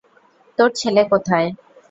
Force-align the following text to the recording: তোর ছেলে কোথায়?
তোর 0.57 0.69
ছেলে 0.73 1.01
কোথায়? 1.11 1.47